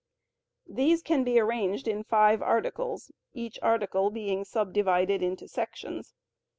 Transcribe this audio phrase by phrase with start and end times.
[0.67, 6.15] These can be arranged in five articles, each article being subdivided into sections.